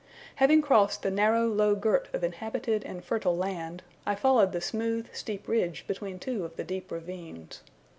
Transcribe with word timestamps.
Having 0.37 0.63
crossed 0.63 1.03
the 1.03 1.11
narrow 1.11 1.45
low 1.47 1.75
girt 1.75 2.07
of 2.11 2.23
inhabited 2.23 2.83
and 2.83 3.03
fertile 3.05 3.37
land, 3.37 3.83
I 4.03 4.15
followed 4.15 4.55
a 4.55 4.59
smooth 4.59 5.13
steep 5.13 5.47
ridge 5.47 5.85
between 5.85 6.17
two 6.17 6.43
of 6.43 6.55
the 6.55 6.63
deep 6.63 6.91
ravines. 6.91 7.61